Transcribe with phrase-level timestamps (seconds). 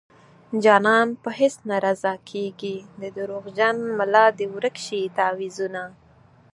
[0.63, 5.83] جانان په هيڅ نه رضا کيږي د دروغجن ملا دې ورک شي تعويذونه